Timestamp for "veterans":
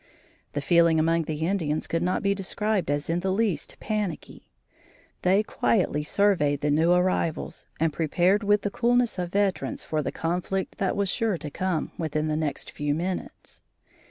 9.31-9.83